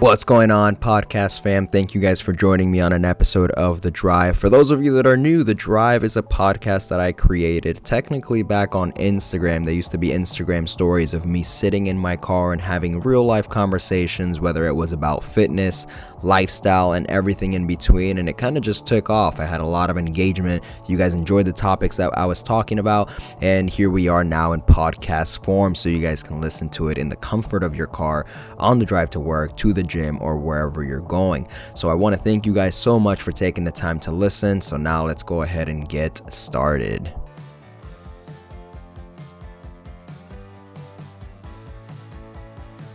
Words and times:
What's 0.00 0.24
going 0.24 0.50
on, 0.50 0.76
podcast 0.76 1.42
fam? 1.42 1.66
Thank 1.66 1.94
you 1.94 2.00
guys 2.00 2.22
for 2.22 2.32
joining 2.32 2.70
me 2.70 2.80
on 2.80 2.94
an 2.94 3.04
episode 3.04 3.50
of 3.50 3.82
The 3.82 3.90
Drive. 3.90 4.38
For 4.38 4.48
those 4.48 4.70
of 4.70 4.82
you 4.82 4.94
that 4.94 5.06
are 5.06 5.14
new, 5.14 5.44
The 5.44 5.54
Drive 5.54 6.04
is 6.04 6.16
a 6.16 6.22
podcast 6.22 6.88
that 6.88 7.00
I 7.00 7.12
created 7.12 7.84
technically 7.84 8.42
back 8.42 8.74
on 8.74 8.92
Instagram. 8.92 9.66
They 9.66 9.74
used 9.74 9.90
to 9.90 9.98
be 9.98 10.08
Instagram 10.08 10.66
stories 10.66 11.12
of 11.12 11.26
me 11.26 11.42
sitting 11.42 11.88
in 11.88 11.98
my 11.98 12.16
car 12.16 12.54
and 12.54 12.62
having 12.62 13.00
real 13.00 13.26
life 13.26 13.50
conversations, 13.50 14.40
whether 14.40 14.66
it 14.66 14.74
was 14.74 14.92
about 14.92 15.22
fitness, 15.22 15.86
lifestyle, 16.22 16.94
and 16.94 17.06
everything 17.08 17.52
in 17.52 17.66
between. 17.66 18.16
And 18.16 18.26
it 18.26 18.38
kind 18.38 18.56
of 18.56 18.62
just 18.62 18.86
took 18.86 19.10
off. 19.10 19.38
I 19.38 19.44
had 19.44 19.60
a 19.60 19.66
lot 19.66 19.90
of 19.90 19.98
engagement. 19.98 20.64
You 20.86 20.96
guys 20.96 21.12
enjoyed 21.12 21.44
the 21.44 21.52
topics 21.52 21.98
that 21.98 22.16
I 22.16 22.24
was 22.24 22.42
talking 22.42 22.78
about. 22.78 23.10
And 23.42 23.68
here 23.68 23.90
we 23.90 24.08
are 24.08 24.24
now 24.24 24.52
in 24.52 24.62
podcast 24.62 25.44
form, 25.44 25.74
so 25.74 25.90
you 25.90 26.00
guys 26.00 26.22
can 26.22 26.40
listen 26.40 26.70
to 26.70 26.88
it 26.88 26.96
in 26.96 27.10
the 27.10 27.16
comfort 27.16 27.62
of 27.62 27.76
your 27.76 27.86
car, 27.86 28.24
on 28.56 28.78
the 28.78 28.86
drive 28.86 29.10
to 29.10 29.20
work, 29.20 29.54
to 29.58 29.74
the 29.74 29.89
gym, 29.90 30.16
or 30.22 30.38
wherever 30.38 30.82
you're 30.82 31.00
going. 31.00 31.46
So 31.74 31.90
I 31.90 31.94
want 31.94 32.14
to 32.16 32.22
thank 32.22 32.46
you 32.46 32.54
guys 32.54 32.74
so 32.74 32.98
much 32.98 33.20
for 33.20 33.32
taking 33.32 33.64
the 33.64 33.72
time 33.72 34.00
to 34.00 34.12
listen. 34.12 34.62
So 34.62 34.78
now 34.78 35.04
let's 35.04 35.22
go 35.22 35.42
ahead 35.42 35.68
and 35.68 35.86
get 35.86 36.22
started. 36.32 37.12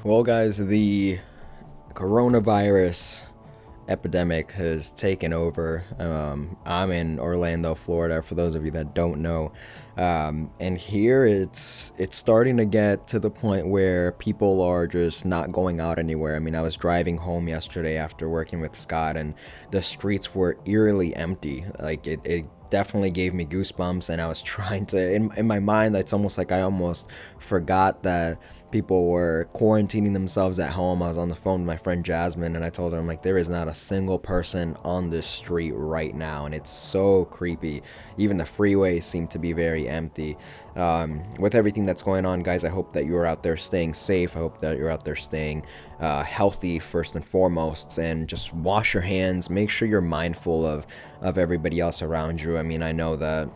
Well, 0.03 0.23
guys, 0.23 0.57
the 0.57 1.19
coronavirus 1.93 3.21
epidemic 3.87 4.51
has 4.51 4.91
taken 4.91 5.33
over. 5.33 5.83
Um, 5.99 6.57
I'm 6.65 6.91
in 6.91 7.19
Orlando, 7.19 7.75
Florida. 7.75 8.21
For 8.21 8.35
those 8.35 8.55
of 8.55 8.65
you 8.65 8.71
that 8.71 8.93
don't 8.93 9.21
know, 9.21 9.51
um, 9.97 10.51
and 10.59 10.77
here 10.77 11.25
it's 11.25 11.93
it's 11.97 12.17
starting 12.17 12.57
to 12.57 12.65
get 12.65 13.07
to 13.07 13.19
the 13.19 13.29
point 13.29 13.67
where 13.67 14.11
people 14.13 14.61
are 14.61 14.87
just 14.87 15.25
not 15.25 15.51
going 15.51 15.79
out 15.79 15.99
anywhere. 15.99 16.35
I 16.35 16.39
mean, 16.39 16.55
I 16.55 16.61
was 16.61 16.75
driving 16.75 17.17
home 17.17 17.47
yesterday 17.47 17.97
after 17.97 18.29
working 18.29 18.59
with 18.59 18.75
Scott, 18.75 19.15
and 19.15 19.33
the 19.71 19.81
streets 19.81 20.35
were 20.35 20.57
eerily 20.65 21.15
empty. 21.15 21.65
Like 21.79 22.07
it, 22.07 22.19
it 22.25 22.45
definitely 22.69 23.11
gave 23.11 23.33
me 23.33 23.45
goosebumps 23.45 24.09
and 24.09 24.21
i 24.21 24.27
was 24.27 24.41
trying 24.55 24.85
to 24.85 25.13
in, 25.13 25.31
in 25.37 25.47
my 25.47 25.59
mind 25.59 25.95
it's 25.95 26.13
almost 26.13 26.37
like 26.37 26.51
i 26.51 26.61
almost 26.61 27.09
forgot 27.39 28.03
that 28.03 28.37
people 28.71 29.07
were 29.07 29.47
quarantining 29.53 30.13
themselves 30.13 30.59
at 30.59 30.71
home 30.71 31.01
i 31.01 31.07
was 31.07 31.17
on 31.17 31.29
the 31.29 31.35
phone 31.35 31.61
with 31.61 31.67
my 31.67 31.77
friend 31.77 32.03
jasmine 32.03 32.55
and 32.55 32.65
i 32.65 32.69
told 32.69 32.91
her 32.91 32.99
i'm 32.99 33.07
like 33.07 33.21
there 33.21 33.37
is 33.37 33.49
not 33.49 33.67
a 33.67 33.75
single 33.75 34.19
person 34.19 34.75
on 34.83 35.09
this 35.09 35.27
street 35.27 35.71
right 35.71 36.15
now 36.15 36.45
and 36.45 36.53
it's 36.53 36.69
so 36.69 37.25
creepy 37.25 37.81
even 38.17 38.37
the 38.37 38.43
freeways 38.43 39.03
seem 39.03 39.27
to 39.27 39.39
be 39.39 39.53
very 39.53 39.84
empty 39.87 40.37
um, 40.75 41.23
with 41.39 41.55
everything 41.55 41.85
that's 41.85 42.03
going 42.03 42.25
on 42.25 42.41
guys 42.41 42.63
i 42.63 42.69
hope 42.69 42.93
that 42.93 43.05
you're 43.05 43.25
out 43.25 43.43
there 43.43 43.57
staying 43.57 43.93
safe. 43.93 44.35
I 44.35 44.39
hope 44.39 44.59
that 44.59 44.77
you're 44.77 44.89
out 44.89 45.03
there 45.03 45.15
staying 45.15 45.65
uh, 45.99 46.23
healthy 46.23 46.79
first 46.79 47.15
and 47.15 47.25
foremost 47.25 47.97
and 47.97 48.27
just 48.27 48.53
wash 48.53 48.93
your 48.93 49.03
hands. 49.03 49.49
Make 49.49 49.69
sure 49.69 49.87
you're 49.87 50.01
mindful 50.01 50.65
of 50.65 50.85
of 51.21 51.37
everybody 51.37 51.79
else 51.79 52.01
around 52.01 52.41
you. 52.41 52.57
I 52.57 52.63
mean 52.63 52.83
i 52.83 52.91
know 52.91 53.15
that 53.15 53.49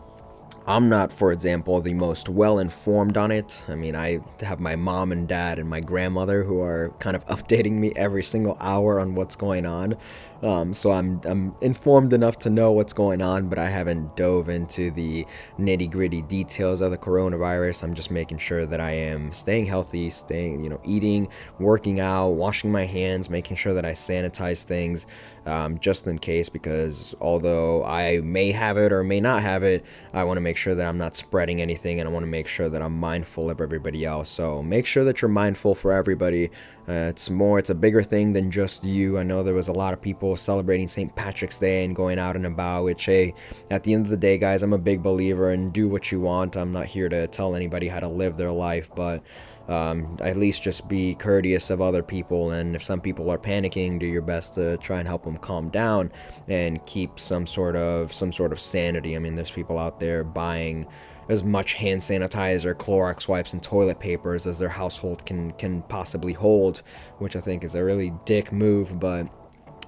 I'm 0.70 0.88
not, 0.88 1.12
for 1.12 1.32
example, 1.32 1.80
the 1.80 1.94
most 1.94 2.28
well 2.28 2.60
informed 2.60 3.16
on 3.16 3.32
it. 3.32 3.64
I 3.66 3.74
mean, 3.74 3.96
I 3.96 4.20
have 4.40 4.60
my 4.60 4.76
mom 4.76 5.10
and 5.10 5.26
dad 5.26 5.58
and 5.58 5.68
my 5.68 5.80
grandmother 5.80 6.44
who 6.44 6.60
are 6.60 6.94
kind 7.00 7.16
of 7.16 7.26
updating 7.34 7.72
me 7.72 7.92
every 7.96 8.22
single 8.22 8.56
hour 8.60 9.00
on 9.00 9.16
what's 9.16 9.34
going 9.34 9.66
on. 9.66 9.96
Um, 10.42 10.72
so 10.72 10.90
I'm 10.90 11.20
I'm 11.24 11.54
informed 11.60 12.12
enough 12.12 12.38
to 12.38 12.50
know 12.50 12.72
what's 12.72 12.92
going 12.92 13.20
on, 13.20 13.48
but 13.48 13.58
I 13.58 13.68
haven't 13.68 14.16
dove 14.16 14.48
into 14.48 14.90
the 14.90 15.26
nitty 15.58 15.90
gritty 15.90 16.22
details 16.22 16.80
of 16.80 16.90
the 16.90 16.98
coronavirus. 16.98 17.82
I'm 17.82 17.94
just 17.94 18.10
making 18.10 18.38
sure 18.38 18.64
that 18.64 18.80
I 18.80 18.92
am 18.92 19.32
staying 19.34 19.66
healthy, 19.66 20.08
staying 20.08 20.62
you 20.62 20.70
know 20.70 20.80
eating, 20.84 21.28
working 21.58 22.00
out, 22.00 22.30
washing 22.30 22.72
my 22.72 22.86
hands, 22.86 23.28
making 23.28 23.56
sure 23.58 23.74
that 23.74 23.84
I 23.84 23.92
sanitize 23.92 24.62
things, 24.62 25.06
um, 25.44 25.78
just 25.78 26.06
in 26.06 26.18
case. 26.18 26.48
Because 26.48 27.14
although 27.20 27.84
I 27.84 28.20
may 28.20 28.50
have 28.52 28.78
it 28.78 28.92
or 28.92 29.04
may 29.04 29.20
not 29.20 29.42
have 29.42 29.62
it, 29.62 29.84
I 30.14 30.24
want 30.24 30.38
to 30.38 30.42
make 30.42 30.56
sure 30.60 30.76
that 30.76 30.86
I'm 30.86 30.98
not 30.98 31.16
spreading 31.16 31.60
anything, 31.60 31.98
and 31.98 32.08
I 32.08 32.12
want 32.12 32.22
to 32.22 32.30
make 32.30 32.46
sure 32.46 32.68
that 32.68 32.80
I'm 32.80 32.96
mindful 33.00 33.50
of 33.50 33.60
everybody 33.60 34.04
else. 34.04 34.30
So 34.30 34.62
make 34.62 34.86
sure 34.86 35.02
that 35.04 35.20
you're 35.20 35.28
mindful 35.28 35.74
for 35.74 35.92
everybody. 35.92 36.50
Uh, 36.88 37.08
it's 37.10 37.30
more, 37.30 37.58
it's 37.58 37.70
a 37.70 37.74
bigger 37.74 38.02
thing 38.02 38.32
than 38.32 38.50
just 38.50 38.84
you. 38.84 39.18
I 39.18 39.24
know 39.24 39.42
there 39.42 39.54
was 39.54 39.68
a 39.68 39.72
lot 39.72 39.92
of 39.92 40.00
people 40.00 40.36
celebrating 40.36 40.86
St. 40.86 41.14
Patrick's 41.16 41.58
Day 41.58 41.84
and 41.84 41.96
going 41.96 42.18
out 42.18 42.36
and 42.36 42.46
about, 42.46 42.84
which, 42.84 43.04
hey, 43.06 43.34
at 43.70 43.82
the 43.82 43.94
end 43.94 44.06
of 44.06 44.10
the 44.10 44.16
day, 44.16 44.38
guys, 44.38 44.62
I'm 44.62 44.72
a 44.72 44.78
big 44.78 45.02
believer 45.02 45.50
in 45.50 45.70
do 45.70 45.88
what 45.88 46.12
you 46.12 46.20
want. 46.20 46.56
I'm 46.56 46.72
not 46.72 46.86
here 46.86 47.08
to 47.08 47.26
tell 47.26 47.56
anybody 47.56 47.88
how 47.88 48.00
to 48.00 48.08
live 48.08 48.36
their 48.36 48.52
life, 48.52 48.90
but 48.94 49.22
um, 49.70 50.18
at 50.20 50.36
least 50.36 50.62
just 50.62 50.88
be 50.88 51.14
courteous 51.14 51.70
of 51.70 51.80
other 51.80 52.02
people. 52.02 52.50
And 52.50 52.74
if 52.74 52.82
some 52.82 53.00
people 53.00 53.30
are 53.30 53.38
panicking, 53.38 54.00
do 54.00 54.06
your 54.06 54.20
best 54.20 54.54
to 54.54 54.76
try 54.78 54.98
and 54.98 55.06
help 55.06 55.24
them 55.24 55.38
calm 55.38 55.70
down 55.70 56.10
and 56.48 56.84
keep 56.86 57.20
some 57.20 57.46
sort 57.46 57.76
of 57.76 58.12
some 58.12 58.32
sort 58.32 58.50
of 58.52 58.58
sanity. 58.58 59.14
I 59.14 59.20
mean, 59.20 59.36
there's 59.36 59.50
people 59.50 59.78
out 59.78 60.00
there 60.00 60.24
buying 60.24 60.86
as 61.28 61.44
much 61.44 61.74
hand 61.74 62.00
sanitizer, 62.00 62.74
Clorox 62.74 63.28
wipes, 63.28 63.52
and 63.52 63.62
toilet 63.62 64.00
papers 64.00 64.48
as 64.48 64.58
their 64.58 64.68
household 64.68 65.24
can 65.24 65.52
can 65.52 65.82
possibly 65.82 66.32
hold, 66.32 66.82
which 67.18 67.36
I 67.36 67.40
think 67.40 67.62
is 67.62 67.76
a 67.76 67.84
really 67.84 68.12
dick 68.24 68.52
move, 68.52 68.98
but 68.98 69.28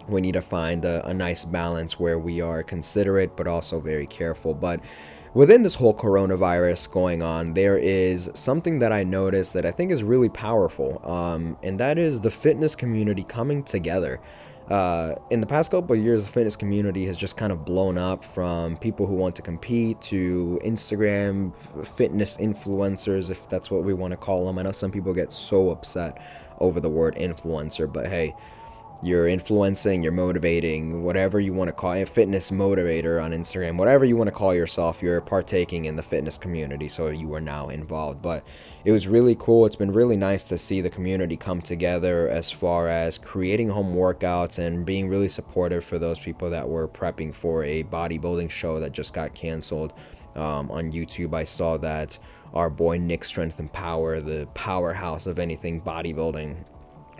we 0.08 0.20
need 0.20 0.32
to 0.32 0.42
find 0.42 0.84
a, 0.84 1.04
a 1.06 1.14
nice 1.14 1.44
balance 1.44 1.98
where 1.98 2.18
we 2.18 2.40
are 2.40 2.62
considerate 2.62 3.36
but 3.36 3.48
also 3.48 3.80
very 3.80 4.06
careful. 4.06 4.54
But 4.54 4.80
within 5.34 5.62
this 5.62 5.74
whole 5.74 5.94
coronavirus 5.94 6.90
going 6.90 7.22
on, 7.22 7.54
there 7.54 7.78
is 7.78 8.30
something 8.34 8.78
that 8.80 8.92
I 8.92 9.04
noticed 9.04 9.52
that 9.54 9.66
I 9.66 9.70
think 9.70 9.90
is 9.90 10.02
really 10.02 10.28
powerful, 10.28 11.00
um, 11.08 11.56
and 11.62 11.78
that 11.80 11.98
is 11.98 12.20
the 12.20 12.30
fitness 12.30 12.74
community 12.74 13.24
coming 13.24 13.62
together 13.62 14.20
uh, 14.72 15.16
in 15.30 15.40
the 15.40 15.46
past 15.46 15.70
couple 15.70 15.94
of 15.94 16.02
years, 16.02 16.24
the 16.24 16.32
fitness 16.32 16.56
community 16.56 17.04
has 17.06 17.16
just 17.16 17.36
kind 17.36 17.52
of 17.52 17.64
blown 17.64 17.98
up 17.98 18.24
from 18.24 18.76
people 18.76 19.06
who 19.06 19.14
want 19.14 19.34
to 19.36 19.42
compete 19.42 20.00
to 20.00 20.60
Instagram 20.64 21.52
fitness 21.96 22.36
influencers, 22.36 23.28
if 23.28 23.48
that's 23.48 23.70
what 23.70 23.82
we 23.82 23.92
want 23.92 24.12
to 24.12 24.16
call 24.16 24.46
them. 24.46 24.58
I 24.58 24.62
know 24.62 24.72
some 24.72 24.92
people 24.92 25.12
get 25.12 25.32
so 25.32 25.70
upset 25.70 26.22
over 26.58 26.80
the 26.80 26.88
word 26.88 27.16
influencer, 27.16 27.92
but 27.92 28.06
hey, 28.06 28.34
you're 29.02 29.26
influencing, 29.26 30.00
you're 30.00 30.12
motivating, 30.12 31.02
whatever 31.02 31.40
you 31.40 31.52
want 31.52 31.66
to 31.66 31.72
call 31.72 31.92
it, 31.92 32.08
fitness 32.08 32.52
motivator 32.52 33.22
on 33.22 33.32
Instagram, 33.32 33.76
whatever 33.76 34.04
you 34.04 34.16
want 34.16 34.28
to 34.28 34.32
call 34.32 34.54
yourself, 34.54 35.02
you're 35.02 35.20
partaking 35.20 35.86
in 35.86 35.96
the 35.96 36.02
fitness 36.02 36.38
community, 36.38 36.86
so 36.86 37.08
you 37.08 37.34
are 37.34 37.40
now 37.40 37.68
involved. 37.68 38.22
But 38.22 38.44
it 38.84 38.92
was 38.92 39.08
really 39.08 39.34
cool. 39.34 39.66
It's 39.66 39.74
been 39.74 39.92
really 39.92 40.16
nice 40.16 40.44
to 40.44 40.56
see 40.56 40.80
the 40.80 40.88
community 40.88 41.36
come 41.36 41.60
together 41.60 42.28
as 42.28 42.52
far 42.52 42.86
as 42.86 43.18
creating 43.18 43.70
home 43.70 43.96
workouts 43.96 44.60
and 44.60 44.86
being 44.86 45.08
really 45.08 45.28
supportive 45.28 45.84
for 45.84 45.98
those 45.98 46.20
people 46.20 46.50
that 46.50 46.68
were 46.68 46.86
prepping 46.86 47.34
for 47.34 47.64
a 47.64 47.82
bodybuilding 47.82 48.50
show 48.50 48.78
that 48.78 48.92
just 48.92 49.14
got 49.14 49.34
canceled. 49.34 49.92
Um, 50.36 50.70
on 50.70 50.92
YouTube, 50.92 51.34
I 51.34 51.44
saw 51.44 51.76
that 51.78 52.18
our 52.54 52.70
boy 52.70 52.98
Nick 52.98 53.24
Strength 53.24 53.58
and 53.58 53.72
Power, 53.72 54.20
the 54.20 54.46
powerhouse 54.54 55.26
of 55.26 55.38
anything 55.38 55.80
bodybuilding, 55.80 56.56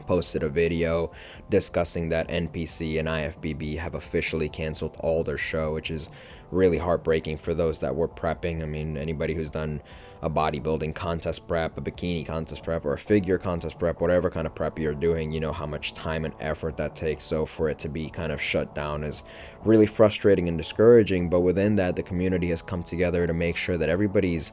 posted 0.06 0.42
a 0.42 0.48
video 0.48 1.10
discussing 1.50 2.08
that 2.10 2.28
NPC 2.28 2.98
and 2.98 3.08
IFBB 3.08 3.78
have 3.78 3.94
officially 3.94 4.48
canceled 4.48 4.96
all 5.00 5.24
their 5.24 5.38
show, 5.38 5.72
which 5.74 5.90
is 5.90 6.08
really 6.50 6.78
heartbreaking 6.78 7.38
for 7.38 7.54
those 7.54 7.78
that 7.80 7.96
were 7.96 8.08
prepping. 8.08 8.62
I 8.62 8.66
mean, 8.66 8.96
anybody 8.96 9.34
who's 9.34 9.50
done 9.50 9.80
a 10.22 10.30
bodybuilding 10.30 10.94
contest 10.94 11.48
prep, 11.48 11.76
a 11.76 11.80
bikini 11.80 12.24
contest 12.24 12.62
prep, 12.62 12.84
or 12.84 12.92
a 12.92 12.98
figure 12.98 13.38
contest 13.38 13.78
prep, 13.78 14.00
whatever 14.00 14.30
kind 14.30 14.46
of 14.46 14.54
prep 14.54 14.78
you're 14.78 14.94
doing, 14.94 15.32
you 15.32 15.40
know 15.40 15.52
how 15.52 15.66
much 15.66 15.94
time 15.94 16.24
and 16.24 16.34
effort 16.38 16.76
that 16.76 16.94
takes. 16.94 17.24
So 17.24 17.44
for 17.44 17.68
it 17.68 17.78
to 17.80 17.88
be 17.88 18.08
kind 18.08 18.30
of 18.30 18.40
shut 18.40 18.72
down 18.74 19.02
is 19.02 19.24
really 19.64 19.86
frustrating 19.86 20.48
and 20.48 20.56
discouraging. 20.56 21.28
But 21.28 21.40
within 21.40 21.74
that, 21.76 21.96
the 21.96 22.04
community 22.04 22.50
has 22.50 22.62
come 22.62 22.84
together 22.84 23.26
to 23.26 23.34
make 23.34 23.56
sure 23.56 23.76
that 23.76 23.88
everybody's 23.88 24.52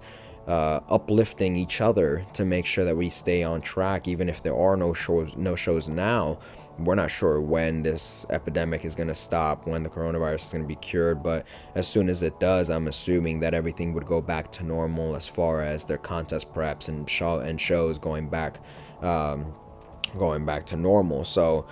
uh, 0.49 0.79
uplifting 0.89 1.55
each 1.55 1.79
other 1.79 2.25
to 2.33 2.43
make 2.43 2.65
sure 2.65 2.83
that 2.83 2.97
we 2.97 3.07
stay 3.07 3.43
on 3.43 3.61
track, 3.61 4.07
even 4.07 4.27
if 4.27 4.41
there 4.41 4.55
are 4.55 4.75
no 4.75 4.95
shows, 4.95 5.31
no 5.37 5.55
shows 5.55 5.87
now. 5.87 6.39
We're 6.79 6.95
not 6.95 7.11
sure 7.11 7.39
when 7.39 7.83
this 7.83 8.25
epidemic 8.31 8.83
is 8.83 8.95
going 8.95 9.09
to 9.09 9.15
stop, 9.15 9.67
when 9.67 9.83
the 9.83 9.89
coronavirus 9.89 10.45
is 10.45 10.51
going 10.51 10.63
to 10.63 10.67
be 10.67 10.77
cured, 10.77 11.21
but 11.21 11.45
as 11.75 11.87
soon 11.87 12.09
as 12.09 12.23
it 12.23 12.39
does, 12.39 12.71
I'm 12.71 12.87
assuming 12.87 13.41
that 13.41 13.53
everything 13.53 13.93
would 13.93 14.07
go 14.07 14.21
back 14.21 14.51
to 14.53 14.63
normal 14.63 15.15
as 15.15 15.27
far 15.27 15.61
as 15.61 15.85
their 15.85 15.99
contest 15.99 16.51
preps 16.51 16.89
and 16.89 17.07
show 17.07 17.39
and 17.39 17.61
shows 17.61 17.99
going 17.99 18.27
back, 18.27 18.59
um, 19.03 19.53
going 20.17 20.45
back 20.47 20.65
to 20.67 20.77
normal. 20.77 21.25
So 21.25 21.67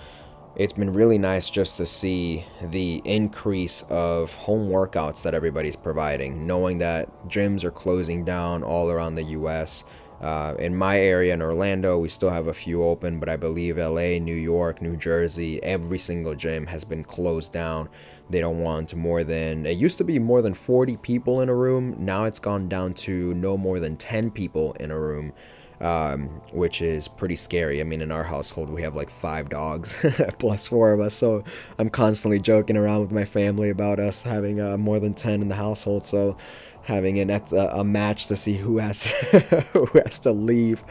it's 0.56 0.72
been 0.72 0.92
really 0.92 1.18
nice 1.18 1.50
just 1.50 1.76
to 1.76 1.86
see 1.86 2.44
the 2.62 3.00
increase 3.04 3.82
of 3.88 4.34
home 4.34 4.68
workouts 4.68 5.22
that 5.22 5.34
everybody's 5.34 5.76
providing, 5.76 6.46
knowing 6.46 6.78
that 6.78 7.08
gyms 7.28 7.64
are 7.64 7.70
closing 7.70 8.24
down 8.24 8.62
all 8.62 8.90
around 8.90 9.14
the 9.14 9.22
US. 9.24 9.84
Uh, 10.20 10.54
in 10.58 10.74
my 10.74 10.98
area 10.98 11.32
in 11.32 11.40
Orlando, 11.40 11.96
we 11.96 12.08
still 12.08 12.30
have 12.30 12.48
a 12.48 12.52
few 12.52 12.82
open, 12.82 13.20
but 13.20 13.28
I 13.28 13.36
believe 13.36 13.78
LA, 13.78 14.18
New 14.18 14.34
York, 14.34 14.82
New 14.82 14.96
Jersey, 14.96 15.62
every 15.62 15.98
single 15.98 16.34
gym 16.34 16.66
has 16.66 16.82
been 16.82 17.04
closed 17.04 17.52
down. 17.52 17.88
They 18.28 18.40
don't 18.40 18.58
want 18.58 18.94
more 18.96 19.22
than, 19.22 19.64
it 19.64 19.78
used 19.78 19.96
to 19.98 20.04
be 20.04 20.18
more 20.18 20.42
than 20.42 20.54
40 20.54 20.96
people 20.96 21.40
in 21.40 21.48
a 21.48 21.54
room. 21.54 21.94
Now 21.98 22.24
it's 22.24 22.40
gone 22.40 22.68
down 22.68 22.94
to 22.94 23.32
no 23.34 23.56
more 23.56 23.78
than 23.78 23.96
10 23.96 24.32
people 24.32 24.72
in 24.74 24.90
a 24.90 24.98
room. 24.98 25.32
Um, 25.80 26.28
which 26.52 26.82
is 26.82 27.08
pretty 27.08 27.36
scary. 27.36 27.80
I 27.80 27.84
mean, 27.84 28.02
in 28.02 28.10
our 28.10 28.24
household, 28.24 28.70
we 28.70 28.82
have 28.82 28.94
like 28.94 29.10
five 29.10 29.48
dogs 29.48 29.96
plus 30.38 30.66
four 30.66 30.92
of 30.92 31.00
us, 31.00 31.14
so 31.14 31.44
I'm 31.78 31.90
constantly 31.90 32.40
joking 32.40 32.76
around 32.76 33.00
with 33.00 33.12
my 33.12 33.24
family 33.24 33.70
about 33.70 33.98
us 33.98 34.22
having 34.22 34.60
uh, 34.60 34.76
more 34.76 34.98
than 35.00 35.14
10 35.14 35.42
in 35.42 35.48
the 35.48 35.54
household. 35.54 36.04
So 36.04 36.36
having 36.82 37.18
an, 37.18 37.30
a, 37.30 37.40
a 37.72 37.84
match 37.84 38.26
to 38.28 38.36
see 38.36 38.54
who 38.54 38.78
has 38.78 39.04
who 39.72 39.86
has 40.04 40.18
to 40.20 40.32
leave. 40.32 40.82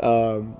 Um, 0.00 0.56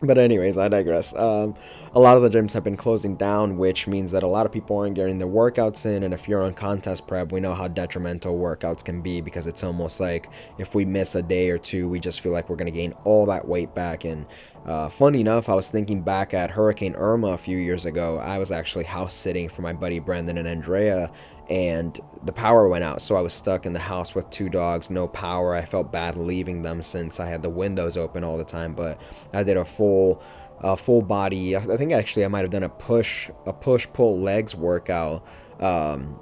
but 0.00 0.18
anyways, 0.18 0.56
I 0.56 0.68
digress. 0.68 1.14
Um, 1.14 1.54
a 1.92 2.00
lot 2.00 2.16
of 2.16 2.22
the 2.22 2.30
gyms 2.30 2.52
have 2.52 2.62
been 2.62 2.76
closing 2.76 3.16
down, 3.16 3.56
which 3.58 3.86
means 3.86 4.12
that 4.12 4.22
a 4.22 4.28
lot 4.28 4.46
of 4.46 4.52
people 4.52 4.76
aren't 4.76 4.94
getting 4.94 5.18
their 5.18 5.28
workouts 5.28 5.86
in. 5.86 6.02
And 6.02 6.14
if 6.14 6.28
you're 6.28 6.42
on 6.42 6.54
contest 6.54 7.06
prep, 7.06 7.32
we 7.32 7.40
know 7.40 7.54
how 7.54 7.68
detrimental 7.68 8.38
workouts 8.38 8.84
can 8.84 9.02
be 9.02 9.20
because 9.20 9.46
it's 9.46 9.64
almost 9.64 9.98
like 9.98 10.30
if 10.58 10.74
we 10.74 10.84
miss 10.84 11.14
a 11.14 11.22
day 11.22 11.50
or 11.50 11.58
two, 11.58 11.88
we 11.88 11.98
just 11.98 12.20
feel 12.20 12.32
like 12.32 12.48
we're 12.48 12.56
going 12.56 12.72
to 12.72 12.78
gain 12.78 12.92
all 13.04 13.26
that 13.26 13.48
weight 13.48 13.74
back. 13.74 14.04
And 14.04 14.26
uh, 14.64 14.88
funny 14.88 15.20
enough, 15.20 15.48
I 15.48 15.54
was 15.54 15.70
thinking 15.70 16.02
back 16.02 16.34
at 16.34 16.50
Hurricane 16.50 16.94
Irma 16.94 17.28
a 17.28 17.38
few 17.38 17.56
years 17.56 17.84
ago. 17.84 18.18
I 18.18 18.38
was 18.38 18.52
actually 18.52 18.84
house 18.84 19.14
sitting 19.14 19.48
for 19.48 19.62
my 19.62 19.72
buddy 19.72 19.98
Brendan 19.98 20.38
and 20.38 20.46
Andrea, 20.46 21.10
and 21.48 21.98
the 22.24 22.32
power 22.32 22.68
went 22.68 22.84
out. 22.84 23.00
So 23.00 23.16
I 23.16 23.20
was 23.20 23.32
stuck 23.32 23.66
in 23.66 23.72
the 23.72 23.78
house 23.78 24.14
with 24.14 24.28
two 24.30 24.48
dogs, 24.48 24.90
no 24.90 25.08
power. 25.08 25.54
I 25.54 25.64
felt 25.64 25.90
bad 25.90 26.16
leaving 26.16 26.62
them 26.62 26.82
since 26.82 27.20
I 27.20 27.26
had 27.26 27.42
the 27.42 27.50
windows 27.50 27.96
open 27.96 28.24
all 28.24 28.36
the 28.36 28.44
time, 28.44 28.74
but 28.74 29.00
I 29.32 29.42
did 29.42 29.56
a 29.56 29.64
full 29.64 30.22
a 30.60 30.76
full 30.76 31.02
body. 31.02 31.56
I 31.56 31.76
think 31.76 31.92
actually 31.92 32.24
I 32.24 32.28
might 32.28 32.42
have 32.42 32.50
done 32.50 32.64
a 32.64 32.68
push 32.68 33.30
a 33.46 33.52
push 33.52 33.86
pull 33.92 34.20
legs 34.20 34.54
workout 34.54 35.24
um, 35.60 36.18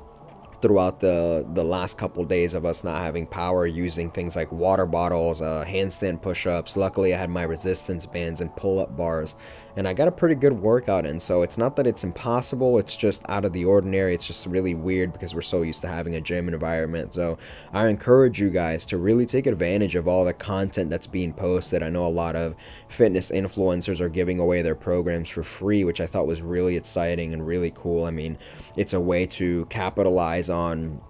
throughout 0.67 0.99
the 0.99 1.47
the 1.55 1.63
last 1.63 1.97
couple 1.97 2.25
days 2.25 2.53
of 2.53 2.65
us 2.65 2.83
not 2.83 3.01
having 3.01 3.25
power 3.25 3.69
using 3.69 4.11
things 4.11 4.35
like 4.35 4.51
water 4.51 4.85
bottles 4.85 5.41
uh, 5.41 5.65
handstand 5.65 6.21
push-ups. 6.21 6.77
Luckily 6.77 7.15
i 7.15 7.19
had 7.19 7.31
my 7.31 7.45
resistance 7.45 8.05
bands 8.05 8.41
and 8.41 8.55
pull-up 8.57 8.97
bars 8.97 9.37
and 9.77 9.87
i 9.87 9.95
got 9.95 10.09
a 10.09 10.13
pretty 10.13 10.35
good 10.35 10.53
workout 10.53 11.07
in. 11.07 11.21
So 11.21 11.43
it's 11.43 11.57
not 11.57 11.77
that 11.77 11.87
it's 11.87 12.03
impossible 12.03 12.81
it's 12.81 12.97
just 12.97 13.23
out 13.29 13.45
of 13.45 13.53
the 13.53 13.65
ordinary. 13.65 14.13
It's 14.13 14.27
just 14.27 14.45
really 14.47 14.75
weird 14.75 15.13
because 15.13 15.37
we're 15.37 15.41
so 15.43 15.63
used 15.63 15.83
to 15.83 15.89
having 15.89 16.17
a 16.17 16.21
gym 16.21 16.49
environment. 16.49 17.15
So 17.15 17.39
i 17.73 17.87
encourage 17.87 18.41
you 18.41 18.51
guys 18.51 18.85
to 18.87 18.99
really 18.99 19.25
take 19.25 19.47
advantage 19.47 19.95
of 19.95 20.09
all 20.09 20.25
the 20.25 20.35
content 20.35 20.91
that's 20.91 21.07
being 21.07 21.33
posted. 21.33 21.85
I 21.85 21.91
know 21.91 22.07
a 22.07 22.09
lot 22.09 22.35
of 22.35 22.57
fitness 22.89 23.31
influencers 23.31 24.01
are 24.01 24.09
giving 24.09 24.41
away 24.41 24.63
their 24.63 24.75
programs 24.75 25.29
for 25.29 25.45
free 25.45 25.85
which 25.85 26.01
i 26.01 26.07
thought 26.07 26.27
was 26.27 26.43
really 26.43 26.77
exciting 26.77 27.33
and 27.33 27.47
really 27.47 27.71
cool. 27.73 28.05
I 28.05 28.11
mean 28.11 28.37
it's 28.77 28.95
a 28.95 29.01
way 29.01 29.27
to 29.27 29.65
capitalize 29.67 30.51
on 30.57 31.01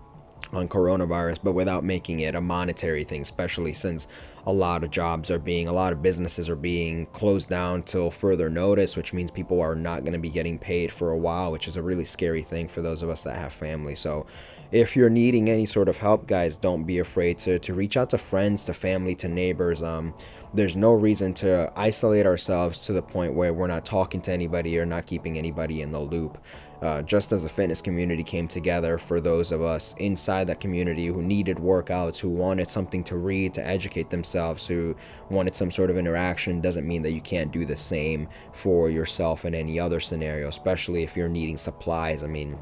on 0.53 0.69
coronavirus 0.69 1.39
but 1.43 1.53
without 1.53 1.83
making 1.83 2.21
it 2.21 2.35
a 2.35 2.41
monetary 2.41 3.03
thing 3.03 3.23
especially 3.23 3.73
since 3.73 4.07
a 4.47 4.53
lot 4.53 4.85
of 4.85 4.91
jobs 4.91 5.29
are 5.29 5.41
being 5.41 5.67
a 5.67 5.73
lot 5.73 5.93
of 5.93 6.01
businesses 6.01 6.49
are 6.49 6.57
being 6.57 7.05
closed 7.07 7.51
down 7.51 7.83
till 7.83 8.11
further 8.11 8.49
notice 8.49 8.97
which 8.97 9.13
means 9.13 9.31
people 9.31 9.61
are 9.61 9.75
not 9.75 10.03
going 10.03 10.13
to 10.13 10.21
be 10.21 10.31
getting 10.31 10.57
paid 10.57 10.93
for 10.93 11.11
a 11.11 11.19
while 11.19 11.51
which 11.51 11.67
is 11.67 11.77
a 11.77 11.83
really 11.83 12.05
scary 12.05 12.43
thing 12.43 12.69
for 12.69 12.81
those 12.81 13.03
of 13.03 13.11
us 13.11 13.25
that 13.25 13.37
have 13.37 13.53
family. 13.53 13.95
So 13.95 14.27
if 14.71 14.97
you're 14.97 15.11
needing 15.11 15.49
any 15.49 15.67
sort 15.67 15.89
of 15.89 15.99
help 15.99 16.27
guys 16.27 16.57
don't 16.57 16.85
be 16.85 17.01
afraid 17.01 17.39
to, 17.39 17.59
to 17.59 17.75
reach 17.75 17.97
out 17.97 18.11
to 18.11 18.19
friends 18.19 18.67
to 18.67 18.75
family 18.75 19.15
to 19.17 19.29
neighbors. 19.29 19.83
Um, 19.83 20.15
there's 20.55 20.77
no 20.77 20.93
reason 20.93 21.35
to 21.35 21.73
isolate 21.77 22.25
ourselves 22.25 22.85
to 22.87 22.93
the 22.93 23.03
point 23.03 23.35
where 23.35 23.53
we're 23.53 23.67
not 23.67 23.85
talking 23.85 24.21
to 24.23 24.33
anybody 24.33 24.79
or 24.79 24.87
not 24.87 25.07
keeping 25.07 25.37
anybody 25.37 25.83
in 25.83 25.91
the 25.93 26.01
loop 26.01 26.39
uh, 26.83 27.03
just 27.03 27.33
as 27.33 27.43
the 27.43 27.49
fitness 27.49 27.81
community 27.81 28.23
came 28.23 28.49
together 28.49 28.99
for 28.99 29.21
those 29.21 29.53
of 29.53 29.63
us 29.63 29.95
inside 29.99 30.47
that 30.47 30.61
community 30.61 31.07
who 31.07 31.23
needed 31.23 31.57
workouts, 31.57 32.19
who 32.19 32.29
wanted 32.29 32.69
something 32.71 33.03
to 33.05 33.17
read 33.17 33.55
to 33.55 33.67
educate 33.67 34.11
themselves, 34.11 34.67
who 34.67 34.95
wanted 35.31 35.55
some 35.57 35.71
sort 35.71 35.91
of 35.91 35.97
interaction, 35.97 36.61
doesn't 36.61 36.87
mean 36.87 37.03
that 37.03 37.13
you 37.13 37.21
can't 37.21 37.53
do 37.53 37.65
the 37.65 37.77
same 37.77 38.29
for 38.53 38.91
yourself 38.91 39.45
in 39.45 39.55
any 39.55 39.81
other 39.81 40.01
scenario, 40.01 40.49
especially 40.49 41.03
if 41.03 41.17
you're 41.17 41.29
needing 41.29 41.57
supplies. 41.57 42.23
I 42.23 42.27
mean, 42.27 42.59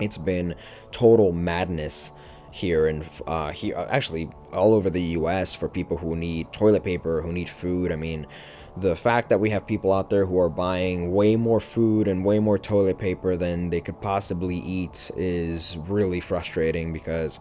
it's 0.00 0.18
been 0.18 0.54
total 0.90 1.32
madness 1.32 2.12
here 2.50 2.86
and 2.86 3.04
uh, 3.26 3.50
here 3.50 3.74
actually 3.90 4.30
all 4.52 4.74
over 4.74 4.88
the 4.88 5.02
U.S. 5.02 5.54
for 5.54 5.68
people 5.68 5.96
who 5.96 6.14
need 6.14 6.52
toilet 6.52 6.84
paper, 6.84 7.20
who 7.20 7.32
need 7.32 7.48
food. 7.48 7.90
I 7.90 7.96
mean, 7.96 8.26
the 8.76 8.96
fact 8.96 9.28
that 9.28 9.38
we 9.38 9.50
have 9.50 9.66
people 9.66 9.92
out 9.92 10.10
there 10.10 10.26
who 10.26 10.38
are 10.38 10.48
buying 10.48 11.12
way 11.12 11.36
more 11.36 11.60
food 11.60 12.08
and 12.08 12.24
way 12.24 12.40
more 12.40 12.58
toilet 12.58 12.98
paper 12.98 13.36
than 13.36 13.70
they 13.70 13.80
could 13.80 14.00
possibly 14.00 14.56
eat 14.56 15.10
is 15.16 15.76
really 15.86 16.20
frustrating 16.20 16.92
because 16.92 17.38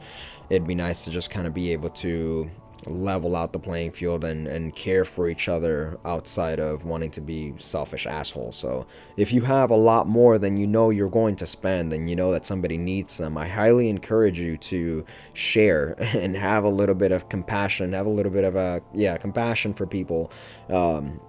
it'd 0.49 0.67
be 0.67 0.75
nice 0.75 1.05
to 1.05 1.11
just 1.11 1.31
kind 1.31 1.47
of 1.47 1.53
be 1.53 1.71
able 1.71 1.89
to 1.89 2.49
level 2.87 3.35
out 3.35 3.53
the 3.53 3.59
playing 3.59 3.91
field 3.91 4.23
and, 4.23 4.47
and 4.47 4.75
care 4.75 5.05
for 5.05 5.29
each 5.29 5.47
other 5.49 5.99
outside 6.05 6.59
of 6.59 6.85
wanting 6.85 7.11
to 7.11 7.21
be 7.21 7.53
selfish 7.59 8.05
assholes. 8.05 8.55
So 8.55 8.85
if 9.17 9.31
you 9.31 9.41
have 9.41 9.69
a 9.69 9.75
lot 9.75 10.07
more 10.07 10.37
than 10.37 10.57
you 10.57 10.67
know 10.67 10.89
you're 10.89 11.09
going 11.09 11.35
to 11.37 11.47
spend 11.47 11.93
and 11.93 12.09
you 12.09 12.15
know 12.15 12.31
that 12.31 12.45
somebody 12.45 12.77
needs 12.77 13.17
them, 13.17 13.37
I 13.37 13.47
highly 13.47 13.89
encourage 13.89 14.39
you 14.39 14.57
to 14.57 15.05
share 15.33 15.95
and 15.99 16.35
have 16.35 16.63
a 16.63 16.69
little 16.69 16.95
bit 16.95 17.11
of 17.11 17.29
compassion, 17.29 17.93
have 17.93 18.05
a 18.05 18.09
little 18.09 18.31
bit 18.31 18.43
of 18.43 18.55
a 18.55 18.81
yeah, 18.93 19.17
compassion 19.17 19.73
for 19.73 19.85
people. 19.85 20.31
Um, 20.69 21.19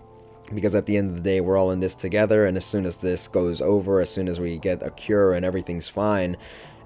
because 0.53 0.75
at 0.75 0.87
the 0.87 0.97
end 0.97 1.11
of 1.11 1.17
the 1.17 1.23
day 1.23 1.41
we're 1.41 1.57
all 1.57 1.71
in 1.71 1.81
this 1.81 1.95
together 1.95 2.45
and 2.45 2.57
as 2.57 2.65
soon 2.65 2.85
as 2.85 2.99
this 2.99 3.29
goes 3.29 3.61
over 3.61 4.01
as 4.01 4.11
soon 4.11 4.29
as 4.29 4.39
we 4.39 4.59
get 4.59 4.83
a 4.83 4.91
cure 4.91 5.33
and 5.33 5.45
everything's 5.45 5.89
fine 5.89 6.37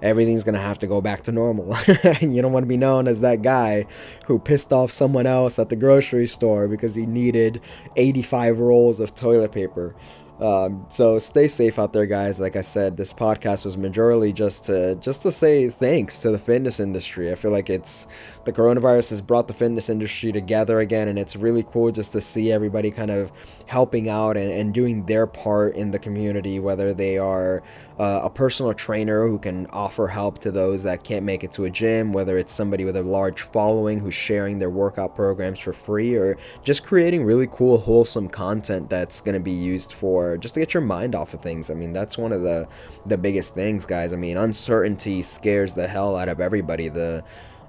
everything's 0.01 0.43
gonna 0.43 0.59
have 0.59 0.77
to 0.79 0.87
go 0.87 1.01
back 1.01 1.23
to 1.23 1.31
normal. 1.31 1.75
and 2.03 2.35
you 2.35 2.41
don't 2.41 2.51
want 2.51 2.63
to 2.63 2.67
be 2.67 2.77
known 2.77 3.07
as 3.07 3.21
that 3.21 3.41
guy 3.41 3.85
who 4.27 4.39
pissed 4.39 4.71
off 4.71 4.91
someone 4.91 5.25
else 5.25 5.59
at 5.59 5.69
the 5.69 5.75
grocery 5.75 6.27
store 6.27 6.67
because 6.67 6.95
he 6.95 7.05
needed 7.05 7.61
85 7.95 8.59
rolls 8.59 8.99
of 8.99 9.15
toilet 9.15 9.51
paper. 9.51 9.95
Um, 10.39 10.85
so 10.89 11.19
stay 11.19 11.49
safe 11.49 11.77
out 11.77 11.91
there, 11.91 12.05
guys. 12.05 12.39
Like 12.39 12.55
I 12.55 12.61
said, 12.61 12.95
this 12.95 13.11
podcast 13.11 13.65
was 13.65 13.75
majorly 13.75 14.33
just 14.33 14.63
to 14.65 14.95
just 14.95 15.21
to 15.23 15.31
say 15.31 15.69
thanks 15.69 16.21
to 16.21 16.31
the 16.31 16.37
fitness 16.37 16.79
industry. 16.79 17.29
I 17.31 17.35
feel 17.35 17.51
like 17.51 17.69
it's 17.69 18.07
the 18.45 18.53
coronavirus 18.53 19.09
has 19.09 19.21
brought 19.21 19.47
the 19.47 19.53
fitness 19.53 19.89
industry 19.89 20.31
together 20.31 20.79
again, 20.79 21.09
and 21.09 21.19
it's 21.19 21.35
really 21.35 21.63
cool 21.63 21.91
just 21.91 22.13
to 22.13 22.21
see 22.21 22.51
everybody 22.53 22.89
kind 22.89 23.11
of 23.11 23.31
helping 23.65 24.07
out 24.07 24.37
and, 24.37 24.51
and 24.51 24.73
doing 24.73 25.05
their 25.05 25.27
part 25.27 25.75
in 25.75 25.91
the 25.91 25.99
community, 25.99 26.59
whether 26.59 26.93
they 26.93 27.17
are 27.17 27.61
uh, 27.99 28.21
a 28.23 28.29
personal 28.29 28.73
trainer 28.73 29.27
who 29.27 29.37
can 29.37 29.67
offer 29.67 30.07
help 30.07 30.39
to 30.39 30.51
those 30.51 30.83
that 30.83 31.03
can't 31.03 31.25
make 31.25 31.43
it 31.43 31.51
to 31.51 31.65
a 31.65 31.69
gym, 31.69 32.13
whether 32.13 32.37
it's 32.37 32.53
somebody 32.53 32.85
with 32.85 32.95
a 32.95 33.03
large 33.03 33.41
following 33.41 33.99
who's 33.99 34.13
sharing 34.13 34.57
their 34.57 34.69
workout 34.69 35.15
programs 35.15 35.59
for 35.59 35.73
free, 35.73 36.15
or 36.15 36.37
just 36.63 36.85
creating 36.85 37.25
really 37.25 37.47
cool, 37.51 37.77
wholesome 37.77 38.29
content 38.29 38.89
that's 38.89 39.19
going 39.19 39.33
to 39.33 39.39
be 39.39 39.51
used 39.51 39.91
for 39.91 40.28
just 40.37 40.53
to 40.55 40.59
get 40.59 40.73
your 40.73 40.81
mind 40.81 41.15
off 41.15 41.33
of 41.33 41.41
things. 41.41 41.69
I 41.69 41.73
mean, 41.73 41.93
that's 41.93 42.17
one 42.17 42.31
of 42.31 42.41
the 42.41 42.67
the 43.05 43.17
biggest 43.17 43.53
things, 43.53 43.85
guys. 43.85 44.13
I 44.13 44.15
mean, 44.15 44.37
uncertainty 44.37 45.21
scares 45.21 45.73
the 45.73 45.87
hell 45.87 46.15
out 46.15 46.29
of 46.29 46.39
everybody. 46.39 46.89
The 46.89 47.23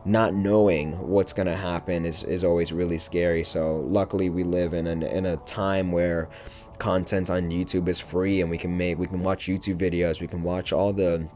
not 0.05 0.35
knowing 0.35 0.93
what's 0.93 1.33
going 1.33 1.47
to 1.47 1.57
happen 1.57 2.07
is, 2.07 2.25
is 2.25 2.43
always 2.43 2.73
really 2.73 2.99
scary. 2.99 3.45
So 3.45 3.81
luckily 3.89 4.31
we 4.31 4.45
live 4.45 4.73
in 4.73 4.87
an, 4.87 5.03
in 5.03 5.27
a 5.27 5.37
time 5.39 5.93
where 5.93 6.31
content 6.79 7.29
on 7.29 7.51
YouTube 7.51 7.87
is 7.89 8.01
free 8.01 8.41
and 8.41 8.49
we 8.49 8.57
can 8.57 8.75
make 8.75 8.99
we 8.99 9.07
can 9.07 9.23
watch 9.23 9.47
YouTube 9.47 9.77
videos, 9.77 10.21
we 10.21 10.27
can 10.27 10.43
watch 10.43 10.73
all 10.73 10.93
the 10.93 11.29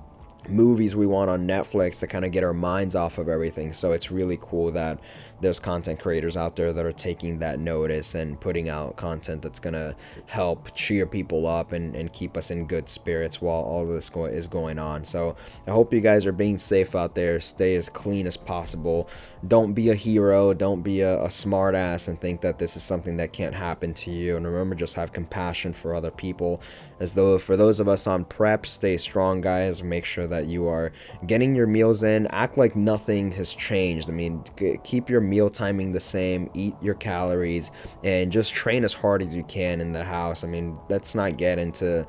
movies 0.48 0.94
we 0.94 1.06
want 1.06 1.30
on 1.30 1.46
Netflix 1.46 2.00
to 2.00 2.06
kind 2.06 2.24
of 2.24 2.30
get 2.30 2.44
our 2.44 2.54
minds 2.54 2.94
off 2.94 3.18
of 3.18 3.28
everything. 3.28 3.72
So 3.72 3.92
it's 3.92 4.10
really 4.10 4.38
cool 4.40 4.70
that 4.72 4.98
there's 5.40 5.58
content 5.58 6.00
creators 6.00 6.36
out 6.36 6.56
there 6.56 6.72
that 6.72 6.86
are 6.86 6.92
taking 6.92 7.38
that 7.40 7.58
notice 7.58 8.14
and 8.14 8.40
putting 8.40 8.68
out 8.68 8.96
content 8.96 9.42
that's 9.42 9.58
going 9.58 9.74
to 9.74 9.94
help 10.26 10.74
cheer 10.74 11.06
people 11.06 11.46
up 11.46 11.72
and, 11.72 11.94
and 11.94 12.12
keep 12.12 12.36
us 12.36 12.50
in 12.50 12.66
good 12.66 12.88
spirits 12.88 13.42
while 13.42 13.62
all 13.62 13.82
of 13.82 13.88
this 13.88 14.08
go- 14.08 14.24
is 14.24 14.46
going 14.46 14.78
on. 14.78 15.04
So 15.04 15.36
I 15.66 15.70
hope 15.70 15.92
you 15.92 16.00
guys 16.00 16.24
are 16.26 16.32
being 16.32 16.58
safe 16.58 16.94
out 16.94 17.14
there. 17.14 17.40
Stay 17.40 17.74
as 17.74 17.88
clean 17.88 18.26
as 18.26 18.36
possible. 18.36 19.08
Don't 19.46 19.74
be 19.74 19.90
a 19.90 19.94
hero. 19.94 20.54
Don't 20.54 20.82
be 20.82 21.00
a, 21.00 21.22
a 21.22 21.30
smart 21.30 21.74
ass 21.74 22.08
and 22.08 22.20
think 22.20 22.40
that 22.40 22.58
this 22.58 22.76
is 22.76 22.82
something 22.82 23.16
that 23.18 23.32
can't 23.32 23.54
happen 23.54 23.92
to 23.94 24.10
you. 24.10 24.36
And 24.36 24.46
remember, 24.46 24.74
just 24.74 24.94
have 24.94 25.12
compassion 25.12 25.72
for 25.72 25.94
other 25.94 26.10
people. 26.10 26.60
As 27.00 27.12
though 27.12 27.38
for 27.38 27.56
those 27.56 27.80
of 27.80 27.88
us 27.88 28.06
on 28.06 28.24
prep, 28.24 28.66
stay 28.66 28.96
strong, 28.96 29.40
guys. 29.40 29.82
Make 29.82 30.04
sure 30.04 30.26
that 30.26 30.33
you 30.40 30.68
are 30.68 30.92
getting 31.26 31.54
your 31.54 31.66
meals 31.66 32.02
in. 32.02 32.26
Act 32.28 32.58
like 32.58 32.76
nothing 32.76 33.32
has 33.32 33.54
changed. 33.54 34.08
I 34.08 34.12
mean, 34.12 34.44
keep 34.82 35.08
your 35.08 35.20
meal 35.20 35.50
timing 35.50 35.92
the 35.92 36.00
same, 36.00 36.50
eat 36.54 36.74
your 36.82 36.94
calories, 36.94 37.70
and 38.02 38.30
just 38.30 38.54
train 38.54 38.84
as 38.84 38.92
hard 38.92 39.22
as 39.22 39.36
you 39.36 39.44
can 39.44 39.80
in 39.80 39.92
the 39.92 40.04
house. 40.04 40.44
I 40.44 40.48
mean, 40.48 40.78
let's 40.88 41.14
not 41.14 41.36
get 41.36 41.58
into 41.58 42.06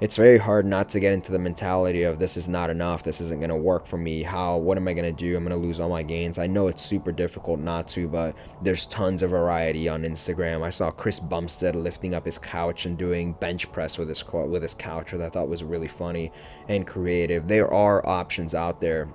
it's 0.00 0.16
very 0.16 0.38
hard 0.38 0.64
not 0.64 0.88
to 0.88 1.00
get 1.00 1.12
into 1.12 1.30
the 1.30 1.38
mentality 1.38 2.04
of 2.04 2.18
this 2.18 2.38
is 2.38 2.48
not 2.48 2.70
enough. 2.70 3.02
This 3.02 3.20
isn't 3.20 3.40
going 3.40 3.50
to 3.50 3.56
work 3.56 3.84
for 3.84 3.98
me. 3.98 4.22
How 4.22 4.56
what 4.56 4.78
am 4.78 4.88
i 4.88 4.94
going 4.94 5.04
to 5.04 5.12
do? 5.12 5.36
I'm 5.36 5.44
going 5.44 5.58
to 5.58 5.66
lose 5.66 5.78
all 5.78 5.90
my 5.90 6.02
gains. 6.02 6.38
I 6.38 6.46
know 6.46 6.68
it's 6.68 6.82
super 6.82 7.12
difficult 7.12 7.60
not 7.60 7.86
to 7.88 8.08
but 8.08 8.34
there's 8.62 8.86
tons 8.86 9.22
of 9.22 9.30
variety 9.30 9.88
on 9.88 10.02
instagram. 10.02 10.62
I 10.62 10.70
saw 10.70 10.90
chris 10.90 11.20
bumstead 11.20 11.76
lifting 11.76 12.14
up 12.14 12.24
his 12.24 12.38
couch 12.38 12.86
and 12.86 12.96
doing 12.96 13.34
bench 13.34 13.70
press 13.72 13.98
with 13.98 14.08
his 14.08 14.24
with 14.26 14.62
his 14.62 14.74
couch 14.74 15.12
which 15.12 15.20
i 15.20 15.28
thought 15.28 15.48
was 15.48 15.62
really 15.62 15.88
funny 15.88 16.32
and 16.68 16.86
creative. 16.86 17.46
There 17.46 17.72
are 17.72 18.06
options 18.06 18.54
out 18.54 18.80
there. 18.80 19.08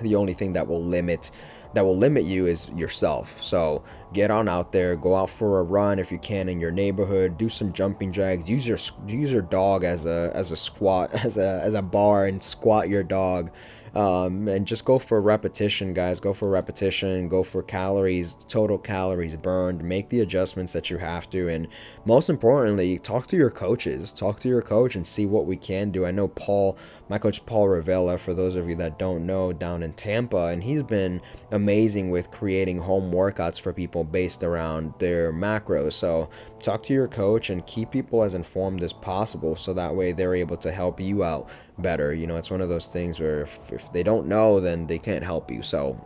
The 0.00 0.16
only 0.16 0.34
thing 0.34 0.52
that 0.54 0.66
will 0.66 0.82
limit 0.82 1.30
that 1.76 1.84
will 1.84 1.96
limit 1.96 2.24
you 2.24 2.46
is 2.46 2.70
yourself. 2.70 3.42
So 3.44 3.84
get 4.14 4.30
on 4.30 4.48
out 4.48 4.72
there, 4.72 4.96
go 4.96 5.14
out 5.14 5.28
for 5.28 5.58
a 5.58 5.62
run 5.62 5.98
if 5.98 6.10
you 6.10 6.18
can 6.18 6.48
in 6.48 6.58
your 6.58 6.70
neighborhood, 6.70 7.36
do 7.36 7.50
some 7.50 7.70
jumping 7.70 8.12
jacks, 8.12 8.48
use 8.48 8.66
your 8.66 8.78
use 9.06 9.30
your 9.30 9.42
dog 9.42 9.84
as 9.84 10.06
a 10.06 10.32
as 10.34 10.52
a 10.52 10.56
squat 10.56 11.12
as 11.24 11.36
a 11.36 11.60
as 11.62 11.74
a 11.74 11.82
bar 11.82 12.24
and 12.24 12.42
squat 12.42 12.88
your 12.88 13.02
dog 13.02 13.50
um, 13.94 14.48
and 14.48 14.66
just 14.66 14.84
go 14.84 14.98
for 14.98 15.20
repetition, 15.20 15.94
guys. 15.94 16.20
Go 16.20 16.32
for 16.32 16.48
repetition. 16.48 17.28
Go 17.28 17.42
for 17.42 17.62
calories, 17.62 18.34
total 18.48 18.78
calories 18.78 19.36
burned. 19.36 19.82
Make 19.82 20.08
the 20.08 20.20
adjustments 20.20 20.72
that 20.72 20.90
you 20.90 20.98
have 20.98 21.30
to, 21.30 21.48
and 21.48 21.68
most 22.04 22.28
importantly, 22.28 22.98
talk 22.98 23.26
to 23.28 23.36
your 23.36 23.50
coaches. 23.50 24.12
Talk 24.12 24.40
to 24.40 24.48
your 24.48 24.62
coach 24.62 24.96
and 24.96 25.06
see 25.06 25.26
what 25.26 25.46
we 25.46 25.56
can 25.56 25.90
do. 25.90 26.04
I 26.06 26.10
know 26.10 26.28
Paul, 26.28 26.76
my 27.08 27.18
coach 27.18 27.44
Paul 27.46 27.68
Rivella, 27.68 28.18
for 28.18 28.34
those 28.34 28.56
of 28.56 28.68
you 28.68 28.76
that 28.76 28.98
don't 28.98 29.26
know, 29.26 29.52
down 29.52 29.82
in 29.82 29.92
Tampa, 29.92 30.46
and 30.46 30.62
he's 30.62 30.82
been 30.82 31.20
amazing 31.50 32.10
with 32.10 32.30
creating 32.30 32.78
home 32.78 33.12
workouts 33.12 33.60
for 33.60 33.72
people 33.72 34.04
based 34.04 34.42
around 34.42 34.92
their 34.98 35.32
macros. 35.32 35.94
So 35.94 36.28
talk 36.60 36.82
to 36.84 36.92
your 36.92 37.08
coach 37.08 37.50
and 37.50 37.66
keep 37.66 37.90
people 37.90 38.22
as 38.22 38.34
informed 38.34 38.82
as 38.82 38.92
possible, 38.92 39.56
so 39.56 39.72
that 39.74 39.94
way 39.94 40.12
they're 40.12 40.34
able 40.34 40.56
to 40.58 40.72
help 40.72 41.00
you 41.00 41.24
out 41.24 41.48
better. 41.78 42.14
You 42.14 42.26
know, 42.26 42.36
it's 42.36 42.50
one 42.50 42.60
of 42.60 42.68
those 42.68 42.86
things 42.86 43.20
where 43.20 43.42
if, 43.42 43.72
if 43.72 43.92
they 43.92 44.02
don't 44.02 44.26
know, 44.26 44.60
then 44.60 44.86
they 44.86 44.98
can't 44.98 45.24
help 45.24 45.50
you. 45.50 45.62
So 45.62 45.96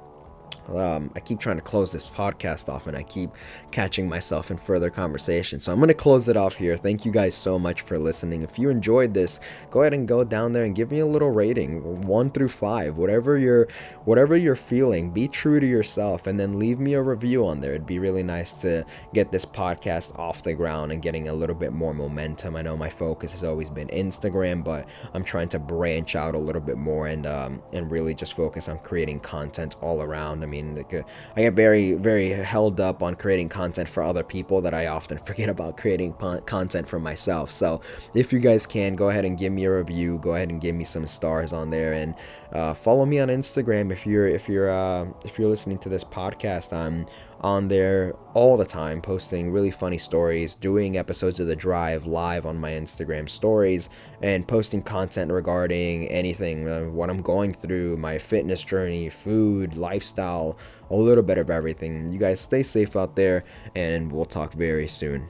um, 0.68 1.10
I 1.14 1.20
keep 1.20 1.40
trying 1.40 1.56
to 1.56 1.62
close 1.62 1.92
this 1.92 2.08
podcast 2.08 2.68
off 2.68 2.86
and 2.86 2.96
I 2.96 3.02
keep 3.02 3.30
catching 3.70 4.08
myself 4.08 4.50
in 4.50 4.58
further 4.58 4.90
conversation. 4.90 5.60
So 5.60 5.72
I'm 5.72 5.78
going 5.78 5.88
to 5.88 5.94
close 5.94 6.28
it 6.28 6.36
off 6.36 6.56
here. 6.56 6.76
Thank 6.76 7.04
you 7.04 7.12
guys 7.12 7.34
so 7.34 7.58
much 7.58 7.82
for 7.82 7.98
listening. 7.98 8.42
If 8.42 8.58
you 8.58 8.70
enjoyed 8.70 9.14
this, 9.14 9.40
go 9.70 9.80
ahead 9.82 9.94
and 9.94 10.06
go 10.06 10.24
down 10.24 10.52
there 10.52 10.64
and 10.64 10.74
give 10.74 10.90
me 10.90 11.00
a 11.00 11.06
little 11.06 11.30
rating, 11.30 12.02
1 12.02 12.30
through 12.30 12.48
5, 12.48 12.96
whatever 12.96 13.38
you're 13.38 13.68
whatever 14.04 14.36
you're 14.36 14.56
feeling. 14.56 15.10
Be 15.10 15.28
true 15.28 15.60
to 15.60 15.66
yourself 15.66 16.26
and 16.26 16.38
then 16.38 16.58
leave 16.58 16.78
me 16.78 16.94
a 16.94 17.02
review 17.02 17.46
on 17.46 17.60
there. 17.60 17.72
It'd 17.72 17.86
be 17.86 17.98
really 17.98 18.22
nice 18.22 18.52
to 18.62 18.84
get 19.14 19.32
this 19.32 19.44
podcast 19.44 20.18
off 20.18 20.42
the 20.42 20.54
ground 20.54 20.92
and 20.92 21.02
getting 21.02 21.28
a 21.28 21.34
little 21.34 21.54
bit 21.56 21.72
more 21.72 21.94
momentum. 21.94 22.56
I 22.56 22.62
know 22.62 22.76
my 22.76 22.90
focus 22.90 23.32
has 23.32 23.44
always 23.44 23.70
been 23.70 23.88
Instagram, 23.88 24.62
but 24.62 24.88
I'm 25.14 25.24
trying 25.24 25.48
to 25.50 25.58
branch 25.58 26.16
out 26.16 26.34
a 26.34 26.38
little 26.38 26.60
bit 26.60 26.76
more 26.76 27.08
and 27.08 27.26
um, 27.26 27.62
and 27.72 27.90
really 27.90 28.14
just 28.14 28.34
focus 28.34 28.68
on 28.68 28.78
creating 28.78 29.20
content 29.20 29.76
all 29.80 30.02
around. 30.02 30.42
I 30.42 30.46
mean, 30.46 30.59
mean, 30.62 30.76
like, 30.76 30.94
uh, 30.94 31.02
I 31.36 31.42
get 31.42 31.54
very, 31.54 31.92
very 31.92 32.30
held 32.30 32.80
up 32.80 33.02
on 33.02 33.14
creating 33.14 33.48
content 33.48 33.88
for 33.88 34.02
other 34.02 34.22
people 34.22 34.60
that 34.62 34.74
I 34.74 34.86
often 34.86 35.18
forget 35.26 35.48
about 35.48 35.76
creating 35.76 36.14
content 36.46 36.88
for 36.88 36.98
myself. 36.98 37.50
So, 37.52 37.80
if 38.14 38.32
you 38.32 38.38
guys 38.38 38.66
can, 38.66 38.96
go 38.96 39.08
ahead 39.08 39.24
and 39.24 39.38
give 39.38 39.52
me 39.52 39.64
a 39.64 39.72
review. 39.72 40.18
Go 40.18 40.34
ahead 40.34 40.50
and 40.50 40.60
give 40.60 40.74
me 40.74 40.84
some 40.84 41.06
stars 41.06 41.52
on 41.52 41.70
there, 41.70 41.92
and 41.92 42.14
uh, 42.52 42.74
follow 42.74 43.06
me 43.06 43.18
on 43.18 43.28
Instagram 43.28 43.92
if 43.92 44.06
you're 44.06 44.26
if 44.26 44.48
you're 44.48 44.70
uh, 44.70 45.06
if 45.24 45.38
you're 45.38 45.48
listening 45.48 45.78
to 45.78 45.88
this 45.88 46.04
podcast. 46.04 46.72
I'm 46.72 47.06
on 47.40 47.68
there 47.68 48.14
all 48.34 48.56
the 48.56 48.64
time, 48.64 49.00
posting 49.00 49.50
really 49.50 49.70
funny 49.70 49.98
stories, 49.98 50.54
doing 50.54 50.96
episodes 50.96 51.40
of 51.40 51.46
The 51.46 51.56
Drive 51.56 52.06
live 52.06 52.46
on 52.46 52.58
my 52.58 52.72
Instagram 52.72 53.28
stories, 53.28 53.88
and 54.22 54.46
posting 54.46 54.82
content 54.82 55.32
regarding 55.32 56.08
anything, 56.08 56.68
uh, 56.68 56.82
what 56.82 57.10
I'm 57.10 57.22
going 57.22 57.52
through, 57.52 57.96
my 57.96 58.18
fitness 58.18 58.62
journey, 58.62 59.08
food, 59.08 59.76
lifestyle, 59.76 60.58
a 60.90 60.96
little 60.96 61.24
bit 61.24 61.38
of 61.38 61.50
everything. 61.50 62.12
You 62.12 62.18
guys 62.18 62.40
stay 62.40 62.62
safe 62.62 62.96
out 62.96 63.16
there, 63.16 63.44
and 63.74 64.12
we'll 64.12 64.26
talk 64.26 64.52
very 64.52 64.88
soon. 64.88 65.28